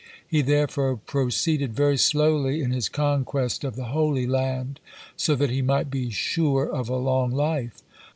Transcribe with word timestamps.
He 0.27 0.41
therefore 0.41 0.95
proceeded 0.97 1.75
very 1.75 1.95
slowly 1.95 2.63
in 2.63 2.71
his 2.71 2.89
conquest 2.89 3.63
of 3.63 3.75
the 3.75 3.83
Holy 3.93 4.25
Land, 4.25 4.79
so 5.15 5.35
that 5.35 5.51
he 5.51 5.61
might 5.61 5.91
be 5.91 6.09
sure 6.09 6.67
of 6.67 6.89
a 6.89 6.95
long 6.95 7.29
life. 7.29 7.83